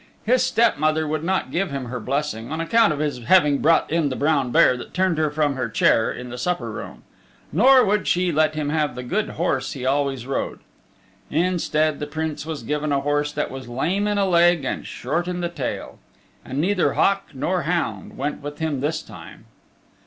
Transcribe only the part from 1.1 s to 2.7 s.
not give him her blessing on